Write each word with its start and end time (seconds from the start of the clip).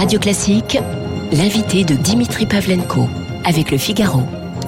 Radio 0.00 0.18
Classique, 0.18 0.78
l'invité 1.30 1.84
de 1.84 1.92
Dimitri 1.92 2.46
Pavlenko 2.46 3.06
avec 3.44 3.70
le 3.70 3.76
Figaro. 3.76 4.22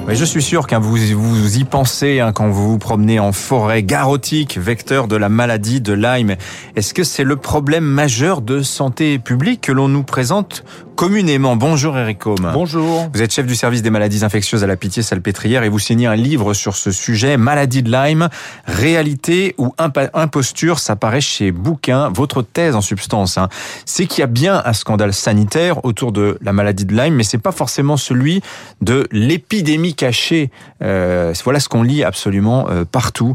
Mais 0.07 0.15
je 0.15 0.27
suis 0.27 0.43
sûr 0.43 0.67
que 0.67 0.75
vous, 0.75 0.95
vous 0.95 1.57
y 1.57 1.65
pensez 1.65 2.21
hein, 2.21 2.33
quand 2.35 2.51
vous 2.51 2.73
vous 2.73 2.77
promenez 2.77 3.19
en 3.19 3.33
forêt 3.33 3.83
garotique, 3.83 4.59
vecteur 4.59 5.09
de 5.09 5.17
la 5.17 5.31
maladie 5.31 5.81
de 5.81 5.95
Lyme. 5.95 6.37
Est-ce 6.77 6.93
que 6.93 7.03
c'est 7.03 7.25
le 7.25 7.37
problème 7.37 7.85
majeur 7.85 8.43
de 8.43 8.61
santé 8.61 9.19
publique 9.19 9.63
que 9.63 9.73
l'on 9.73 9.89
nous 9.89 10.03
présente 10.03 10.65
communément 10.97 11.57
Bonjour 11.57 11.97
Eric 11.97 12.19
Combe. 12.19 12.51
Bonjour. 12.53 13.09
Vous 13.13 13.23
êtes 13.23 13.33
chef 13.33 13.47
du 13.47 13.55
service 13.55 13.83
des 13.83 13.91
maladies 13.91 14.25
infectieuses 14.25 14.65
à 14.65 14.67
la 14.67 14.77
Pitié-Salpêtrière 14.77 15.63
et 15.63 15.69
vous 15.69 15.79
signez 15.79 16.07
un 16.07 16.15
livre 16.15 16.55
sur 16.55 16.77
ce 16.77 16.91
sujet, 16.91 17.37
Maladie 17.37 17.83
de 17.83 17.91
Lyme, 17.91 18.29
réalité 18.67 19.55
ou 19.59 19.75
imposture, 19.79 20.79
ça 20.79 20.97
paraît 20.97 21.21
chez 21.21 21.53
Bouquin. 21.53 22.11
Votre 22.11 22.43
thèse 22.43 22.77
en 22.77 22.81
substance, 22.81 23.39
hein, 23.39 23.49
c'est 23.85 24.07
qu'il 24.07 24.21
y 24.21 24.25
a 24.25 24.29
bien 24.29 24.63
un 24.65 24.73
scandale 24.73 25.13
sanitaire 25.13 25.85
autour 25.85 26.13
de 26.13 26.39
la 26.41 26.53
maladie 26.53 26.85
de 26.85 26.95
Lyme, 26.95 27.15
mais 27.15 27.25
c'est 27.25 27.39
pas 27.39 27.53
forcément 27.53 27.97
celui 27.97 28.43
de 28.81 29.09
l'épidémie 29.11 29.95
cachée. 29.95 30.51
Euh, 30.83 31.33
voilà 31.45 31.61
ce 31.61 31.69
qu'on 31.69 31.83
lit 31.83 32.05
absolument 32.05 32.69
euh, 32.71 32.85
partout. 32.85 33.35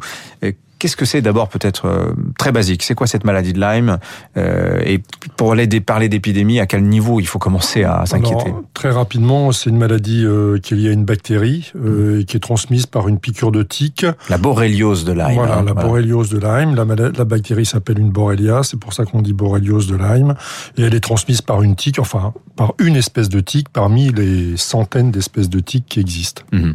Qu'est-ce 0.80 0.96
que 0.96 1.06
c'est 1.06 1.22
d'abord 1.22 1.50
peut-être 1.50 1.86
euh, 1.86 2.14
très 2.38 2.52
basique? 2.52 2.84
C'est 2.84 2.96
quoi 2.96 3.08
cette 3.08 3.24
maladie 3.24 3.54
de 3.54 3.60
Lyme? 3.60 3.98
Euh, 4.38 4.80
Et 4.86 5.02
pour 5.36 5.54
aller 5.54 5.68
parler 5.82 6.10
d'épidémie, 6.10 6.60
à 6.60 6.66
quel 6.68 6.84
niveau 6.84 7.20
il 7.20 7.28
faut 7.28 7.40
commencer 7.40 7.84
à 7.84 8.06
s'inquiéter? 8.06 8.54
Très 8.74 8.92
rapidement, 8.92 9.52
c'est 9.52 9.70
une 9.70 9.78
maladie 9.78 10.24
euh, 10.26 10.60
qui 10.60 10.74
est 10.74 10.78
liée 10.78 10.90
à 10.90 10.94
une 10.94 11.06
bactérie 11.06 11.72
euh, 11.76 12.24
qui 12.24 12.38
est 12.38 12.40
transmise 12.40 12.86
par 12.86 13.08
une 13.08 13.20
piqûre 13.20 13.52
de 13.52 13.64
tique. 13.64 14.06
La 14.30 14.38
borréliose 14.38 15.04
de 15.04 15.14
Lyme. 15.14 15.34
Voilà, 15.34 15.62
la 15.64 15.74
borréliose 15.74 16.30
de 16.30 16.40
Lyme. 16.40 16.76
La, 16.76 16.86
la 16.86 17.26
bactérie 17.26 17.66
s'appelle 17.66 18.00
une 18.00 18.12
borrelia, 18.12 18.62
c'est 18.64 18.80
pour 18.80 18.94
ça 18.94 19.06
qu'on 19.06 19.22
dit 19.22 19.34
borréliose 19.34 19.88
de 19.88 19.96
Lyme. 19.96 20.36
Et 20.78 20.84
elle 20.84 20.94
est 20.94 21.00
transmise 21.00 21.42
par 21.42 21.64
une 21.64 21.76
tique, 21.76 22.00
enfin 22.00 22.34
par 22.56 22.74
une 22.80 22.96
espèce 22.96 23.30
de 23.30 23.40
tique 23.40 23.70
parmi 23.70 24.10
les 24.10 24.58
centaines 24.58 25.12
d'espèces 25.12 25.50
de 25.50 25.60
tiques 25.60 25.86
qui 25.88 26.00
existent. 26.00 26.44
Mmh. 26.52 26.72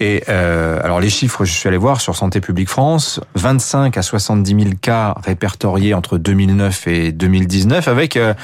Et 0.00 0.22
euh, 0.28 0.80
alors 0.82 1.00
les 1.00 1.10
chiffres, 1.10 1.44
je 1.44 1.52
suis 1.52 1.68
allé 1.68 1.76
voir 1.76 2.00
sur 2.00 2.16
Santé 2.16 2.40
publique 2.40 2.68
France. 2.68 3.20
25 3.36 3.96
à 3.96 4.02
70 4.02 4.50
000 4.50 4.74
cas 4.80 5.14
répertoriés 5.24 5.94
entre 5.94 6.18
2009 6.18 6.88
et 6.88 7.12
2019 7.12 7.86
avec 7.88 8.16
euh, 8.16 8.34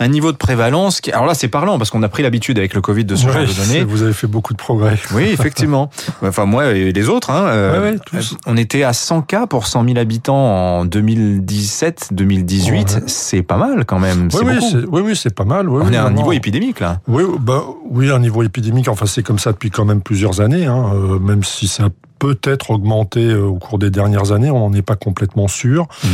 un 0.00 0.08
niveau 0.08 0.32
de 0.32 0.36
prévalence 0.36 1.00
qui... 1.00 1.12
Alors 1.12 1.26
là, 1.26 1.34
c'est 1.34 1.48
parlant 1.48 1.78
parce 1.78 1.90
qu'on 1.90 2.02
a 2.02 2.08
pris 2.08 2.22
l'habitude 2.22 2.58
avec 2.58 2.74
le 2.74 2.80
Covid 2.80 3.04
de 3.04 3.14
ce 3.14 3.28
genre 3.28 3.42
de 3.42 3.52
données. 3.52 3.84
Vous 3.84 4.02
avez 4.02 4.12
fait 4.12 4.26
beaucoup 4.26 4.52
de 4.52 4.58
progrès. 4.58 4.98
Oui, 5.14 5.24
effectivement. 5.24 5.90
enfin, 6.22 6.46
moi 6.46 6.72
et 6.74 6.92
les 6.92 7.08
autres. 7.08 7.30
Hein, 7.30 7.46
euh, 7.48 7.96
tous. 8.06 8.36
On 8.46 8.56
était 8.56 8.84
à 8.84 8.92
100 8.92 9.22
cas 9.22 9.46
pour 9.46 9.66
100 9.66 9.84
000 9.84 9.98
habitants 9.98 10.78
en 10.80 10.84
2017, 10.84 12.08
2018. 12.12 13.02
C'est 13.06 13.42
pas 13.42 13.56
mal 13.56 13.84
quand 13.84 13.98
même. 13.98 14.28
Oui, 14.32 14.40
oui, 14.44 14.84
oui, 14.90 15.02
oui, 15.04 15.16
c'est 15.16 15.34
pas 15.34 15.44
mal. 15.44 15.68
on 15.68 15.92
est 15.92 15.96
à 15.96 16.06
un 16.06 16.12
niveau 16.12 16.32
épidémique 16.32 16.80
là. 16.80 17.00
Oui, 17.06 17.24
bah, 17.40 17.64
oui, 17.90 18.10
un 18.10 18.20
niveau 18.20 18.42
épidémique. 18.42 18.88
Enfin, 18.88 19.06
c'est 19.06 19.22
comme 19.22 19.38
ça 19.38 19.52
depuis 19.52 19.70
quand 19.70 19.84
même 19.84 20.00
plusieurs 20.00 20.40
années. 20.40 20.66
Hein, 20.66 20.92
euh, 20.94 21.18
même 21.18 21.44
si 21.44 21.68
ça 21.68 21.88
peut-être 22.18 22.70
augmenté 22.70 23.24
euh, 23.24 23.44
au 23.44 23.56
cours 23.56 23.78
des 23.78 23.90
dernières 23.90 24.32
années, 24.32 24.50
on 24.50 24.68
n'en 24.68 24.74
est 24.74 24.82
pas 24.82 24.96
complètement 24.96 25.48
sûr, 25.48 25.84
mmh. 25.84 26.08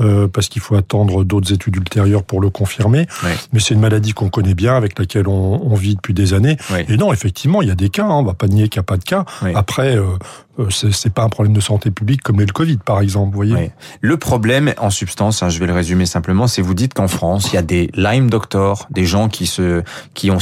euh, 0.00 0.28
parce 0.28 0.48
qu'il 0.48 0.62
faut 0.62 0.74
attendre 0.74 1.24
d'autres 1.24 1.52
études 1.52 1.76
ultérieures 1.76 2.22
pour 2.22 2.40
le 2.40 2.50
confirmer. 2.50 3.06
Mais 3.52 3.60
c'est 3.60 3.74
une 3.74 3.80
maladie 3.80 4.12
qu'on 4.12 4.28
connaît 4.28 4.54
bien, 4.54 4.76
avec 4.76 4.98
laquelle 4.98 5.28
on, 5.28 5.62
on 5.64 5.74
vit 5.74 5.96
depuis 5.96 6.14
des 6.14 6.34
années. 6.34 6.56
Et 6.88 6.96
non, 6.96 7.12
effectivement, 7.12 7.62
il 7.62 7.68
y 7.68 7.72
a 7.72 7.74
des 7.74 7.88
cas, 7.88 8.04
hein, 8.04 8.14
on 8.14 8.22
va 8.22 8.34
pas 8.34 8.48
nier 8.48 8.68
qu'il 8.68 8.78
n'y 8.80 8.84
a 8.84 8.84
pas 8.84 8.96
de 8.96 9.04
cas. 9.04 9.24
Après, 9.54 9.96
euh, 9.96 10.04
c'est 10.68 11.12
pas 11.12 11.22
un 11.22 11.28
problème 11.28 11.54
de 11.54 11.60
santé 11.60 11.90
publique 11.90 12.22
comme 12.22 12.40
le 12.40 12.46
Covid, 12.46 12.78
par 12.78 13.00
exemple, 13.00 13.30
vous 13.30 13.36
voyez. 13.36 13.72
Le 14.00 14.16
problème, 14.16 14.74
en 14.78 14.90
substance, 14.90 15.42
hein, 15.42 15.48
je 15.48 15.58
vais 15.58 15.66
le 15.66 15.72
résumer 15.72 16.06
simplement, 16.06 16.46
c'est 16.46 16.62
vous 16.62 16.74
dites 16.74 16.94
qu'en 16.94 17.08
France, 17.08 17.52
il 17.52 17.54
y 17.54 17.58
a 17.58 17.62
des 17.62 17.90
Lyme 17.94 18.30
doctors, 18.30 18.86
des 18.90 19.04
gens 19.04 19.28
qui 19.28 19.46
se, 19.46 19.82
qui 20.14 20.30
ont, 20.30 20.38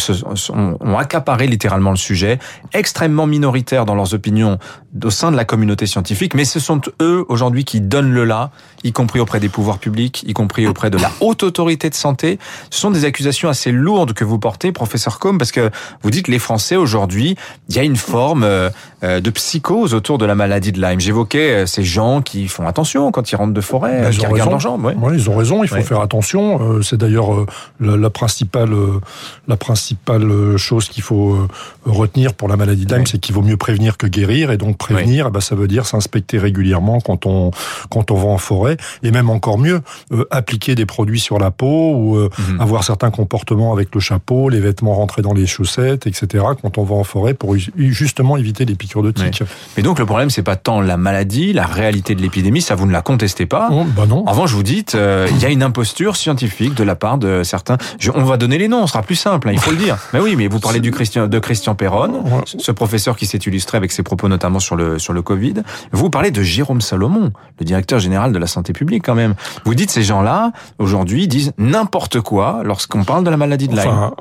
accaparé 0.99 1.47
littéralement 1.47 1.91
le 1.91 1.97
sujet, 1.97 2.39
extrêmement 2.73 3.27
minoritaires 3.27 3.85
dans 3.85 3.95
leurs 3.95 4.15
opinions 4.15 4.59
au 5.05 5.11
sein 5.11 5.31
de 5.31 5.37
la 5.37 5.45
communauté 5.45 5.87
scientifique, 5.87 6.35
mais 6.35 6.45
ce 6.45 6.61
sont 6.61 6.81
eux 7.03 7.25
aujourd'hui 7.29 7.65
qui 7.65 7.81
donnent 7.81 8.13
le 8.13 8.25
là, 8.25 8.51
y 8.85 8.93
compris 8.93 9.21
auprès 9.21 9.41
des 9.41 9.49
pouvoirs 9.49 9.79
publics, 9.79 10.25
y 10.27 10.33
compris 10.33 10.67
auprès 10.67 10.91
de 10.91 10.99
la 10.99 11.11
haute 11.21 11.43
autorité 11.43 11.91
de 11.91 11.95
santé. 11.95 12.39
Ce 12.71 12.81
sont 12.81 12.91
des 12.91 13.05
accusations 13.05 13.49
assez 13.49 13.71
lourdes 13.71 14.15
que 14.15 14.25
vous 14.25 14.39
portez, 14.39 14.73
professeur 14.73 15.19
Combe, 15.19 15.39
parce 15.39 15.53
que 15.53 15.71
vous 16.03 16.11
dites 16.11 16.27
que 16.27 16.31
les 16.31 16.39
Français 16.39 16.77
aujourd'hui, 16.77 17.37
il 17.69 17.77
y 17.77 17.79
a 17.79 17.85
une 17.85 17.97
forme 17.97 18.45
euh, 18.45 18.71
de 19.03 19.31
psychose 19.31 19.95
autour 19.95 20.08
de 20.17 20.25
la 20.25 20.35
maladie 20.35 20.73
de 20.73 20.81
Lyme. 20.81 21.01
J'évoquais 21.01 21.67
ces 21.67 21.83
gens 21.85 22.23
qui 22.23 22.49
font 22.49 22.67
attention 22.67 23.11
quand 23.13 23.31
ils 23.31 23.37
rentrent 23.37 23.53
de 23.53 23.61
forêt, 23.61 24.01
Ben, 24.03 24.11
qui 24.11 24.25
regardent 24.27 24.51
leurs 24.51 24.61
jambes. 24.61 24.85
Ouais. 24.85 24.95
Ouais, 24.95 25.15
ils 25.17 25.29
ont 25.29 25.37
raison, 25.37 25.63
il 25.65 25.69
faut 25.69 25.75
Ouais. 25.75 25.83
faire 25.83 26.01
attention. 26.01 26.61
Euh, 26.63 26.83
C'est 26.83 26.97
d'ailleurs 26.97 27.35
euh, 27.35 27.47
la, 27.81 27.97
la 27.97 28.09
principale, 28.11 28.73
euh, 28.73 29.01
la 29.49 29.57
principale 29.57 30.57
chose 30.57 30.89
qu'il 30.89 31.03
faut 31.03 31.35
euh, 31.35 31.49
retenir 31.85 32.33
pour 32.35 32.49
la 32.49 32.57
maladie 32.57 32.87
de 32.87 32.95
Lyme, 32.95 33.07
c'est 33.07 33.19
qu'il 33.19 33.35
vaut 33.35 33.43
mieux 33.43 33.57
prévenir 33.57 33.97
que 33.97 34.07
guérir. 34.07 34.51
Et 34.51 34.57
donc 34.57 34.79
prévenir, 34.79 35.27
eh 35.29 35.31
ben, 35.31 35.41
ça 35.41 35.55
veut 35.55 35.69
dire 35.69 35.85
s'inspecter 35.87 36.39
régulièrement 36.39 37.01
quand 37.01 37.27
on 37.27 37.51
quand 37.91 38.11
on 38.11 38.15
va 38.17 38.29
en 38.29 38.39
forêt, 38.39 38.77
et 39.03 39.11
même 39.11 39.29
encore 39.31 39.59
mieux, 39.59 39.81
euh, 40.13 40.25
appliquer 40.31 40.75
des 40.75 40.87
produits 40.87 41.21
sur 41.21 41.39
la 41.39 41.51
peau 41.51 41.95
ou 41.97 42.17
euh, 42.17 42.29
Mhm. 42.39 42.61
avoir 42.61 42.85
certains 42.85 43.11
comportements 43.11 43.73
avec 43.73 43.95
le 43.95 44.01
chapeau, 44.01 44.49
les 44.49 44.61
vêtements 44.61 44.95
rentrés 44.95 45.23
dans 45.23 45.33
les 45.35 45.47
chaussettes, 45.47 46.07
etc. 46.07 46.45
Quand 46.63 46.79
on 46.79 46.85
va 46.85 46.95
en 46.95 47.05
forêt 47.05 47.35
pour 47.35 47.57
ju- 47.57 47.73
justement 47.77 48.37
éviter 48.37 48.65
les 48.65 48.75
piqûres 48.77 49.03
de 49.03 49.11
tiques. 49.11 49.43
Mais 49.77 49.83
donc 49.83 49.98
le 49.99 50.07
problème, 50.07 50.31
c'est 50.31 50.43
pas 50.43 50.57
tant 50.57 50.81
la 50.81 50.97
maladie, 50.97 51.53
la 51.53 51.67
réalité 51.67 52.15
de 52.15 52.23
l'épidémie, 52.23 52.61
ça 52.63 52.75
vous 52.75 52.87
ne 52.87 52.93
la 52.93 53.03
contestez 53.03 53.47
pas. 53.47 53.69
Oh, 53.73 53.85
bah 53.97 54.07
non. 54.07 54.25
En 54.27 54.31
revanche, 54.33 54.53
vous 54.53 54.63
dites, 54.63 54.95
euh, 54.95 55.27
il 55.31 55.39
y 55.39 55.45
a 55.47 55.49
une 55.51 55.63
imposture 55.63 56.17
scientifique 56.17 56.75
de 56.75 56.85
la 56.85 56.95
part 56.97 57.19
de 57.19 57.43
certains. 57.43 57.77
Je- 57.99 58.11
on 58.15 58.25
va 58.25 58.37
donner 58.37 58.59
les 58.59 58.69
noms, 58.69 58.87
ce 58.87 58.93
sera 58.93 59.03
plus 59.03 59.17
simple, 59.17 59.49
hein, 59.49 59.53
il 59.53 59.59
faut 59.61 59.71
le 59.71 59.77
dire. 59.77 59.97
Mais 60.13 60.21
oui, 60.21 60.35
mais 60.37 60.49
vous 60.49 60.61
parlez 60.61 60.81
du 60.81 60.91
Christian, 60.91 61.27
de 61.27 61.39
Christian 61.39 61.75
Perron, 61.75 62.23
Ouais. 62.25 62.43
ce 62.47 62.73
professeur 62.73 63.17
qui 63.17 63.27
s'est 63.27 63.39
illustré 63.39 63.77
avec 63.77 63.93
ses 63.93 64.03
propos 64.03 64.29
notamment 64.29 64.61
sur 64.61 64.77
le 64.77 64.99
sur 64.99 65.13
le 65.13 65.23
Covid. 65.23 65.55
Vous 65.93 66.11
parlez 66.11 66.31
de 66.31 66.43
Jérôme 66.43 66.81
Salomon, 66.81 67.33
le 67.59 67.65
directeur 67.65 67.99
général 67.99 68.33
de 68.33 68.39
la 68.39 68.47
santé 68.47 68.73
publique 68.73 69.05
quand 69.05 69.15
même. 69.15 69.35
Vous 69.65 69.75
dites 69.75 69.91
ces 69.91 70.03
gens-là 70.03 70.53
aujourd'hui 70.79 71.29
disent 71.29 71.53
n'importe 71.59 72.21
quoi 72.21 72.63
lorsqu'on 72.65 73.05
parle 73.05 73.25
de 73.25 73.31
la 73.31 73.37
maladie 73.37 73.69
de 73.69 73.73
Lyme. 73.77 73.87
Enfin, 73.89 74.15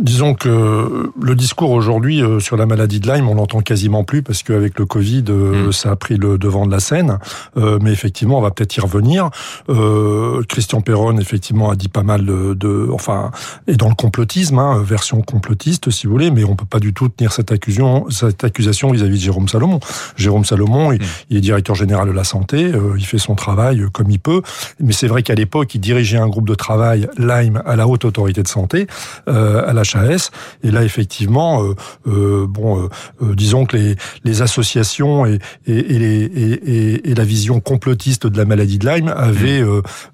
disons 0.00 0.34
que 0.34 1.10
le 1.20 1.34
discours 1.34 1.70
aujourd'hui 1.70 2.22
euh, 2.22 2.40
sur 2.40 2.56
la 2.56 2.66
maladie 2.66 3.00
de 3.00 3.10
Lyme, 3.12 3.28
on 3.28 3.34
l'entend 3.34 3.60
quasiment 3.60 4.04
plus 4.04 4.22
parce 4.22 4.42
qu'avec 4.42 4.78
le 4.78 4.86
Covid, 4.86 5.24
euh, 5.28 5.68
Mm. 5.68 5.72
ça 5.72 5.90
a 5.90 5.96
pris 5.96 6.16
le 6.16 6.38
devant 6.38 6.66
de 6.66 6.70
la 6.70 6.80
scène. 6.80 7.18
Euh, 7.56 7.78
mais 7.82 7.92
effectivement, 7.92 8.38
on 8.38 8.40
va 8.42 8.50
peut-être 8.50 8.76
y 8.76 8.80
revenir. 8.80 9.30
Euh, 9.68 10.42
Christian 10.48 10.80
Perron, 10.80 11.18
effectivement, 11.18 11.70
a 11.70 11.76
dit 11.76 11.88
pas 11.88 12.02
mal 12.02 12.24
de, 12.24 12.54
de 12.54 12.88
enfin, 12.92 13.30
et 13.66 13.76
dans 13.76 13.88
le 13.88 13.94
complotisme, 13.94 14.58
hein, 14.58 14.82
version 14.82 15.20
complotiste, 15.22 15.90
si 15.90 16.06
vous 16.06 16.12
voulez. 16.12 16.30
Mais 16.30 16.44
on 16.44 16.56
peut 16.56 16.64
pas 16.66 16.80
du 16.80 16.92
tout 16.94 17.08
tenir 17.08 17.32
cette 17.32 17.52
accusation, 17.52 18.06
cette 18.10 18.44
accusation 18.44 18.90
vis-à-vis 18.90 19.18
de 19.18 19.22
Jérôme 19.24 19.48
Salomon. 19.48 19.80
Jérôme 20.16 20.44
Salomon, 20.44 20.92
il, 20.92 21.00
Mm. 21.00 21.04
il 21.30 21.36
est 21.36 21.40
directeur 21.40 21.74
général 21.76 22.08
de 22.08 22.12
la 22.12 22.24
santé. 22.24 22.64
euh, 22.72 22.94
il 22.96 23.04
fait 23.04 23.18
son 23.18 23.34
travail 23.34 23.84
comme 23.92 24.10
il 24.10 24.18
peut. 24.20 24.42
Mais 24.80 24.92
c'est 24.92 25.06
vrai 25.08 25.22
qu'à 25.22 25.34
l'époque, 25.34 25.74
il 25.74 25.80
dirigeait 25.80 26.18
un 26.18 26.28
groupe 26.28 26.48
de 26.48 26.54
travail 26.54 27.08
Lyme 27.18 27.62
à 27.66 27.76
la 27.76 27.86
haute 27.88 28.04
autorité 28.04 28.42
de 28.42 28.48
santé. 28.48 28.86
Euh, 29.28 29.62
à 29.68 29.72
l'HAS. 29.74 30.30
Et 30.62 30.70
là, 30.70 30.82
effectivement, 30.84 31.62
euh, 31.62 31.74
euh, 32.06 32.46
bon, 32.48 32.88
euh, 33.22 33.34
disons 33.34 33.66
que 33.66 33.76
les, 33.76 33.96
les 34.24 34.42
associations 34.42 35.26
et, 35.26 35.38
et, 35.66 35.78
et, 35.94 35.98
les, 35.98 37.00
et, 37.04 37.14
la 37.14 37.24
vision 37.24 37.60
complotiste 37.60 38.26
de 38.26 38.36
la 38.38 38.44
maladie 38.44 38.78
de 38.78 38.88
Lyme 38.88 39.12
avaient, 39.16 39.62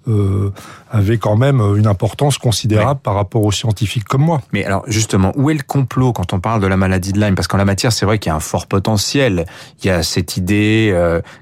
euh, 0.08 0.50
avaient 0.90 1.18
quand 1.18 1.36
même 1.36 1.60
une 1.76 1.86
importance 1.86 2.38
considérable 2.38 3.00
par 3.02 3.14
rapport 3.14 3.44
aux 3.44 3.52
scientifiques 3.52 4.04
comme 4.04 4.22
moi. 4.22 4.40
Mais 4.52 4.64
alors 4.64 4.84
justement, 4.86 5.32
où 5.36 5.50
est 5.50 5.54
le 5.54 5.62
complot 5.62 6.12
quand 6.12 6.32
on 6.32 6.40
parle 6.40 6.60
de 6.60 6.66
la 6.66 6.76
maladie 6.76 7.12
de 7.12 7.20
Lyme? 7.20 7.34
Parce 7.34 7.48
qu'en 7.48 7.56
la 7.58 7.64
matière, 7.64 7.92
c'est 7.92 8.06
vrai 8.06 8.18
qu'il 8.18 8.30
y 8.30 8.32
a 8.32 8.36
un 8.36 8.40
fort 8.40 8.66
potentiel. 8.66 9.46
Il 9.82 9.86
y 9.86 9.90
a 9.90 10.02
cette 10.02 10.36
idée 10.36 10.94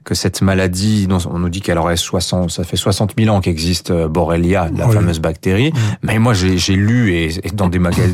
que 0.05 0.15
cette 0.15 0.43
maladie, 0.43 1.07
dont 1.07 1.19
on 1.31 1.39
nous 1.39 1.49
dit 1.49 1.61
qu'elle 1.61 1.79
aurait 1.79 1.97
60, 1.97 2.51
ça 2.51 2.65
fait 2.65 2.77
60 2.77 3.15
000 3.19 3.35
ans 3.35 3.41
qu'existe 3.41 3.93
Borrelia, 3.93 4.69
la 4.77 4.87
Oui. 4.87 4.95
fameuse 4.95 5.21
bactérie. 5.21 5.73
Mais 6.03 6.19
moi, 6.19 6.35
j'ai 6.35 6.59
j'ai 6.59 6.75
lu 6.77 7.13
et, 7.15 7.47
et 7.47 7.51
dans 7.53 7.69
des 7.69 7.79
magasins, 7.79 8.08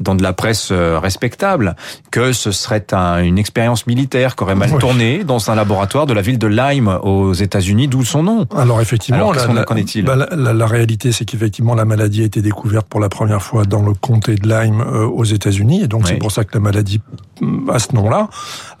dans 0.00 0.14
de 0.14 0.22
la 0.22 0.32
presse 0.32 0.68
euh, 0.72 0.98
respectable, 0.98 1.76
que 2.10 2.32
ce 2.32 2.50
serait 2.52 2.86
un- 2.92 3.22
une 3.22 3.38
expérience 3.38 3.86
militaire 3.86 4.36
qui 4.36 4.42
aurait 4.44 4.54
mal 4.54 4.76
tourné 4.78 5.24
dans 5.24 5.50
un 5.50 5.54
laboratoire 5.54 6.06
de 6.06 6.12
la 6.14 6.22
ville 6.22 6.38
de 6.38 6.46
Lyme 6.46 6.88
aux 7.02 7.32
États-Unis, 7.32 7.88
d'où 7.88 8.04
son 8.04 8.22
nom. 8.22 8.46
Alors 8.56 8.80
effectivement, 8.80 9.30
Alors, 9.30 9.54
la, 9.54 9.64
qu'en 9.64 9.76
est-il? 9.76 10.04
bah, 10.04 10.16
la, 10.16 10.28
la- 10.36 10.52
la 10.52 10.66
réalité, 10.66 11.12
c'est 11.12 11.24
qu'effectivement, 11.24 11.74
la 11.74 11.84
maladie 11.84 12.22
a 12.22 12.24
été 12.24 12.42
découverte 12.42 12.86
pour 12.88 13.00
la 13.00 13.08
première 13.08 13.42
fois 13.42 13.64
dans 13.64 13.82
le 13.82 13.94
comté 13.94 14.34
de 14.36 14.48
Lyme 14.48 14.80
euh, 14.80 15.04
aux 15.06 15.24
États-Unis, 15.24 15.82
et 15.82 15.88
donc 15.88 16.02
Oui. 16.04 16.08
c'est 16.10 16.16
pour 16.18 16.32
ça 16.32 16.44
que 16.44 16.54
la 16.54 16.60
maladie 16.60 17.00
mm, 17.40 17.70
a 17.70 17.78
ce 17.78 17.94
nom-là. 17.94 18.28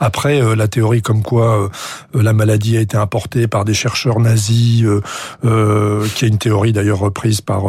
Après, 0.00 0.40
euh, 0.40 0.54
la 0.56 0.68
théorie 0.68 1.02
comme 1.02 1.22
quoi 1.22 1.68
euh, 2.14 2.22
la 2.22 2.32
maladie 2.32 2.76
a 2.76 2.80
été 2.80 2.96
importée 2.96 3.46
par 3.48 3.64
des 3.64 3.74
chercheurs 3.74 4.20
nazis, 4.20 4.84
qui 5.42 6.24
est 6.24 6.28
une 6.28 6.38
théorie 6.38 6.72
d'ailleurs 6.72 6.98
reprise 6.98 7.40
par 7.40 7.64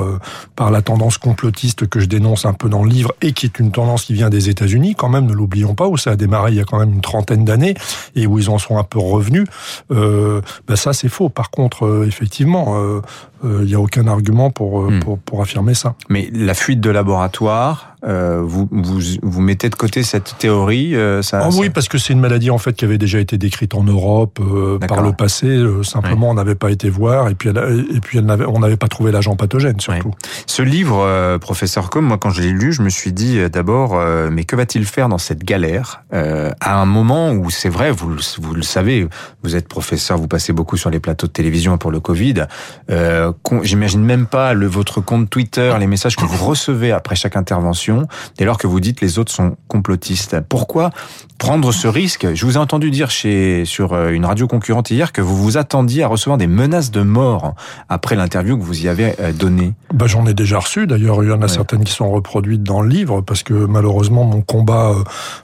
par 0.56 0.72
la 0.72 0.82
tendance 0.82 1.18
complotiste 1.18 1.88
que 1.88 2.00
je 2.00 2.06
dénonce 2.06 2.46
un 2.46 2.54
peu 2.54 2.70
dans 2.70 2.84
livre 2.86 3.14
et 3.22 3.34
qui 3.34 3.46
est 3.46 3.60
une 3.60 3.72
tendance 3.72 4.06
qui 4.06 4.14
vient 4.14 4.30
des 4.30 4.50
États-Unis, 4.50 4.96
quand 4.96 5.10
même, 5.10 5.26
ne 5.26 5.34
l'oublions 5.34 5.76
pas, 5.76 5.88
où 5.88 5.98
ça 5.98 6.12
a 6.12 6.16
démarré 6.16 6.52
il 6.52 6.58
y 6.58 6.62
a 6.62 6.64
quand 6.64 6.80
même 6.80 6.94
une 6.94 7.02
trentaine 7.02 7.46
d'années 7.46 7.76
et 8.16 8.28
où 8.28 8.40
ils 8.40 8.50
en 8.50 8.58
sont 8.58 8.78
un 8.78 8.84
peu 8.84 9.00
revenus. 9.00 9.46
Euh, 9.92 10.42
ben 10.68 10.76
ça, 10.76 10.94
c'est 10.94 11.10
faux. 11.10 11.30
Par 11.30 11.50
contre, 11.50 11.86
euh, 11.86 12.06
effectivement, 12.08 12.76
euh, 12.78 13.02
il 13.46 13.52
euh, 13.52 13.66
n'y 13.66 13.76
a 13.76 13.80
aucun 13.80 14.08
argument 14.08 14.50
pour, 14.50 14.82
euh, 14.82 14.92
hmm. 14.92 15.00
pour, 15.00 15.20
pour, 15.20 15.42
affirmer 15.42 15.74
ça. 15.74 15.96
Mais 16.10 16.30
la 16.34 16.54
fuite 16.54 16.82
de 16.82 16.90
laboratoire, 16.90 17.96
euh, 18.06 18.42
vous, 18.44 18.68
vous, 18.72 19.00
vous 19.24 19.42
mettez 19.42 19.70
de 19.70 19.76
côté 19.76 20.04
cette 20.04 20.36
théorie 20.38 20.96
euh, 20.96 21.24
ça, 21.24 21.48
oh, 21.50 21.56
Oui, 21.58 21.70
parce 21.72 21.88
que 21.88 21.98
c'est 21.98 22.14
une 22.14 22.20
maladie 22.20 22.52
en 22.52 22.60
fait 22.60 22.74
qui 22.74 22.86
avait 22.86 23.00
déjà 23.00 23.20
été 23.20 23.38
décrite 23.40 23.74
en 23.74 23.84
Europe 23.84 24.40
euh, 24.40 24.78
par 24.78 25.02
le 25.02 25.12
passé. 25.14 25.58
simplement, 25.84 26.30
on 26.30 26.36
n'avait 26.36 26.56
pas 26.56 26.70
été 26.70 26.90
voir 26.90 27.30
et 27.30 27.36
puis, 27.36 27.50
elle, 27.50 27.86
et 27.94 28.00
puis 28.02 28.20
elle 28.20 28.46
on 28.48 28.60
n'avait 28.60 28.78
pas 28.78 28.88
trouvé 28.88 29.12
l'agent 29.12 29.36
pathogène 29.36 29.80
surtout. 29.80 30.12
Ce 30.46 30.62
livre, 30.62 31.38
professeur 31.40 31.90
Com, 31.90 32.06
moi 32.06 32.18
quand 32.18 32.30
je 32.30 32.42
l'ai 32.42 32.52
lu, 32.52 32.74
je 32.74 32.84
me 32.84 32.90
suis 32.90 33.12
dit 33.12 33.40
d'abord, 33.50 34.00
mais 34.32 34.44
que 34.44 34.56
va-t-il 34.56 34.86
faire 34.86 35.10
dans 35.10 35.18
cette 35.18 35.44
galère 35.44 36.04
à 36.12 36.80
un 36.80 36.86
moment 36.86 37.32
où 37.32 37.50
c'est 37.50 37.70
vrai, 37.70 37.92
vous, 37.92 38.16
vous 38.40 38.54
le 38.54 38.62
savez, 38.62 39.08
vous 39.44 39.56
êtes 39.56 39.68
professeur, 39.68 40.18
vous 40.18 40.28
passez 40.28 40.54
beaucoup 40.54 40.78
sur 40.78 40.90
les 40.90 41.00
plateaux 41.00 41.28
de 41.28 41.32
télévision 41.32 41.78
pour 41.78 41.92
le 41.92 42.00
Covid. 42.00 42.46
J'imagine 43.64 44.04
même 44.04 44.26
pas 44.26 44.54
le, 44.54 44.68
votre 44.68 45.02
compte 45.02 45.30
Twitter, 45.30 45.74
les 45.80 45.88
messages 45.88 46.16
que 46.16 46.26
vous 46.26 46.46
recevez 46.46 46.92
après 46.92 47.16
chaque 47.16 47.36
intervention, 47.36 48.08
dès 48.38 48.46
lors 48.46 48.58
que 48.58 48.68
vous 48.68 48.80
dites 48.80 49.02
les 49.02 49.20
autres 49.20 49.32
sont 49.32 49.58
complotistes. 49.68 50.40
Pourquoi 50.42 50.92
prendre 51.38 51.72
ce 51.72 51.88
risque 51.88 52.28
Je 52.34 52.46
vous 52.46 52.56
ai 52.56 52.58
entendu 52.58 52.92
dire 52.92 53.10
chez 53.10 53.66
sur 53.66 53.94
euh, 53.94 54.10
une 54.10 54.26
radio 54.26 54.48
concurrente 54.48 54.90
hier 54.92 55.12
que 55.12 55.22
vous 55.22 55.36
vous 55.36 55.58
attendiez 55.58 56.04
à 56.04 56.08
recevoir 56.08 56.38
des 56.38 56.48
menaces 56.48 56.92
de 56.92 57.02
mort 57.02 57.56
après 57.90 58.16
l'interview 58.16 58.58
que 58.58 58.64
vous 58.64 58.84
y 58.84 58.88
avez 58.88 59.16
euh, 59.20 59.32
donnée. 59.34 59.74
Bah, 59.94 60.08
J'en 60.08 60.26
ai 60.26 60.34
déjà 60.34 60.60
reçu, 60.60 60.88
d'ailleurs 60.88 61.24
il 61.24 61.30
y 61.30 61.34
en 61.34 61.42
a 61.42 61.48
certaines 61.48 61.84
qui 61.84 61.94
sont 61.94 62.10
reproduites 62.10 62.64
dans 62.64 62.82
le 62.82 62.90
livre, 62.90 63.22
parce 63.22 63.44
que 63.44 63.54
malheureusement 63.54 64.24
mon 64.24 64.42
combat 64.42 64.94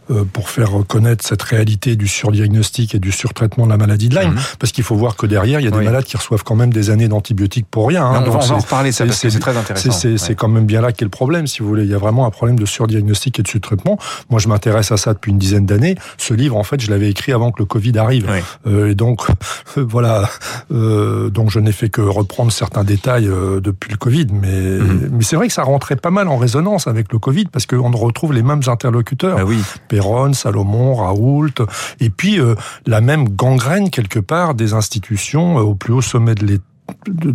euh, 0.10 0.24
pour 0.32 0.50
faire 0.50 0.72
connaître 0.88 1.26
cette 1.26 1.42
réalité 1.42 1.96
du 1.96 2.08
surdiagnostic 2.08 2.96
et 2.96 3.00
du 3.00 3.12
surtraitement 3.12 3.66
de 3.66 3.72
la 3.72 3.78
maladie 3.78 4.10
de 4.10 4.20
Lyme, 4.20 4.34
mhm. 4.34 4.42
parce 4.60 4.72
qu'il 4.72 4.84
faut 4.84 4.96
voir 4.96 5.16
que 5.16 5.26
derrière 5.26 5.60
il 5.60 5.64
y 5.64 5.68
a 5.68 5.72
des 5.72 5.84
malades 5.84 6.06
qui 6.06 6.18
reçoivent 6.18 6.44
quand 6.44 6.56
même 6.56 6.72
des 6.72 6.90
années 6.90 7.08
d'antibiotiques 7.08 7.68
pour 7.70 7.88
rien. 7.88 8.06
Hein, 8.06 8.24
on, 8.26 8.30
va, 8.30 8.54
en 8.54 8.58
reparler, 8.58 8.92
ça, 8.92 9.06
c'est 9.12 9.40
très 9.40 9.58
intéressant. 9.58 9.92
C'est 9.92 10.36
quand 10.36 10.48
même 10.48 10.66
bien 10.66 10.82
là 10.82 10.92
qu'est 10.92 11.06
le 11.06 11.10
problème, 11.10 11.48
si 11.48 11.60
vous 11.60 11.68
voulez. 11.68 11.84
Il 11.84 11.90
y 11.90 11.94
a 11.94 11.98
vraiment 11.98 12.26
un 12.26 12.30
problème 12.30 12.58
de 12.58 12.66
surdiagnostic 12.66 13.40
et 13.40 13.44
de 13.44 13.48
surtraitement. 13.48 13.98
Moi, 14.30 14.40
je 14.40 14.48
m'intéresse 14.48 14.92
à 14.92 14.98
ça 14.98 15.14
depuis 15.14 15.32
une 15.32 15.38
dizaine 15.38 15.66
d'années. 15.66 15.81
Ce 16.18 16.34
livre, 16.34 16.58
en 16.58 16.64
fait, 16.64 16.80
je 16.82 16.90
l'avais 16.90 17.10
écrit 17.10 17.34
avant 17.34 17.52
que 17.52 17.60
le 17.60 17.66
Covid 17.66 17.98
arrive. 17.98 18.30
Euh, 18.68 18.92
et 18.92 18.96
donc, 18.96 19.26
voilà. 19.76 20.30
Euh, 20.72 21.30
donc, 21.30 21.50
je 21.50 21.60
n'ai 21.60 21.72
fait 21.72 21.90
que 21.90 22.02
reprendre 22.02 22.52
certains 22.52 22.84
détails 22.84 23.28
euh, 23.28 23.60
depuis 23.60 23.92
le 23.92 23.98
Covid. 23.98 24.28
Mais, 24.32 24.62
mhm. 24.62 25.10
mais 25.12 25.24
c'est 25.24 25.36
vrai 25.36 25.48
que 25.48 25.54
ça 25.54 25.64
rentrait 25.64 25.96
pas 25.96 26.12
mal 26.12 26.28
en 26.28 26.38
résonance 26.38 26.88
avec 26.88 27.12
le 27.12 27.20
Covid 27.20 27.46
parce 27.46 27.66
qu'on 27.66 27.92
retrouve 27.92 28.34
les 28.34 28.44
mêmes 28.44 28.62
interlocuteurs. 28.68 29.38
Ah 29.40 29.46
oui. 29.46 29.60
Perron, 29.88 30.34
Salomon, 30.34 30.96
Raoult. 30.96 31.66
Et 32.00 32.10
puis, 32.10 32.40
la 32.86 33.02
même 33.02 33.30
gangrène, 33.30 33.90
quelque 33.90 34.20
part, 34.20 34.56
des 34.56 34.74
institutions 34.74 35.58
au 35.58 35.76
plus 35.76 35.94
haut 35.94 36.02
sommet 36.02 36.36
de 36.36 36.46
l'État 36.46 36.64
de, 37.08 37.32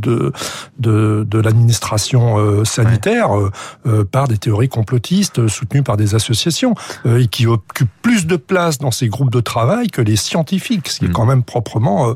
de, 0.79 1.25
de, 1.25 1.38
l'administration 1.38 2.38
euh, 2.38 2.64
sanitaire 2.64 3.37
euh, 3.37 3.50
euh, 3.87 4.05
par 4.05 4.29
des 4.29 4.38
théories 4.38 4.69
complotistes 4.69 5.49
soutenues 5.49 5.82
par 5.82 5.97
des 5.97 6.14
associations 6.14 6.75
et 7.05 7.26
qui 7.29 7.47
occupent 7.47 7.88
plus 8.03 8.26
de 8.26 8.37
place 8.37 8.79
dans 8.79 8.91
ces 8.91 9.08
groupes 9.08 9.31
de 9.31 9.41
travail 9.41 9.88
que 9.88 10.03
les 10.03 10.17
scientifiques, 10.17 10.88
ce 10.88 11.00
qui 11.00 11.05
est 11.06 11.08
mm. 11.08 11.12
quand 11.12 11.26
même 11.26 11.43
proprement 11.43 12.14